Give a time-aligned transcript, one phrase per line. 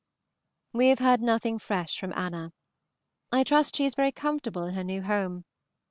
[0.73, 2.53] We have heard nothing fresh from Anna.
[3.31, 5.45] I trust she is very comfortable in her new home.